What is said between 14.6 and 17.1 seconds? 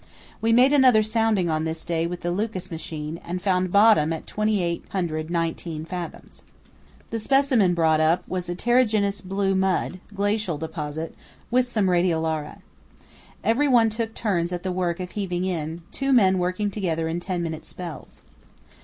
the work of heaving in, two men working together